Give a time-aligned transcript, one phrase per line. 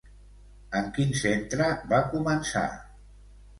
[0.79, 2.67] En quin centre va començar?